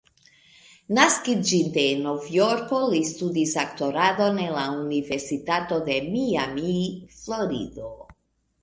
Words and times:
Naskiĝinte 0.97 1.83
en 1.89 2.01
Novjorko, 2.05 2.79
li 2.95 3.03
studis 3.11 3.55
aktoradon 3.67 4.43
en 4.47 4.51
la 4.57 4.65
Universitato 4.81 5.81
de 5.91 6.01
Miami, 6.11 6.77
Florido. 7.23 7.95